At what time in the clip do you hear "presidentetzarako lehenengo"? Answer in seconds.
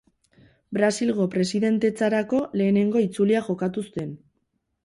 1.35-3.05